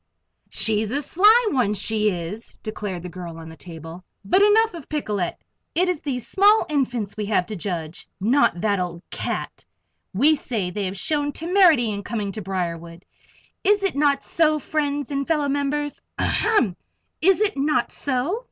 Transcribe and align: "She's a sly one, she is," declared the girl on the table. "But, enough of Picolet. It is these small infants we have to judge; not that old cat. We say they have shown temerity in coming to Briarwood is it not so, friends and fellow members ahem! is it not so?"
"She's 0.49 0.91
a 0.91 0.99
sly 0.99 1.47
one, 1.51 1.75
she 1.75 2.09
is," 2.09 2.57
declared 2.63 3.03
the 3.03 3.07
girl 3.09 3.37
on 3.37 3.49
the 3.49 3.55
table. 3.55 4.03
"But, 4.25 4.41
enough 4.41 4.73
of 4.73 4.89
Picolet. 4.89 5.37
It 5.75 5.87
is 5.87 6.01
these 6.01 6.27
small 6.27 6.65
infants 6.71 7.15
we 7.15 7.27
have 7.27 7.45
to 7.45 7.55
judge; 7.55 8.07
not 8.19 8.61
that 8.61 8.79
old 8.79 9.03
cat. 9.11 9.63
We 10.11 10.33
say 10.33 10.71
they 10.71 10.85
have 10.85 10.97
shown 10.97 11.31
temerity 11.33 11.91
in 11.91 12.01
coming 12.01 12.31
to 12.31 12.41
Briarwood 12.41 13.05
is 13.63 13.83
it 13.83 13.93
not 13.95 14.23
so, 14.23 14.57
friends 14.57 15.11
and 15.11 15.27
fellow 15.27 15.47
members 15.47 16.01
ahem! 16.17 16.75
is 17.21 17.39
it 17.39 17.55
not 17.55 17.91
so?" 17.91 18.39